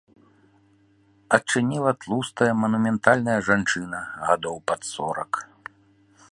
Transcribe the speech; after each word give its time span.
Адчыніла 1.37 1.91
тлустая 2.05 2.49
манументальная 2.63 3.37
жанчына 3.49 3.99
гадоў 4.25 4.55
пад 4.73 4.81
сорак. 4.93 5.31